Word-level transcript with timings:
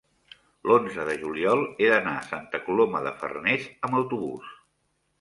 l'onze 0.71 1.05
de 1.09 1.17
juliol 1.25 1.61
he 1.75 1.91
d'anar 1.93 2.15
a 2.21 2.25
Santa 2.31 2.65
Coloma 2.65 3.05
de 3.11 3.15
Farners 3.23 3.71
amb 3.87 4.03
autobús. 4.03 4.53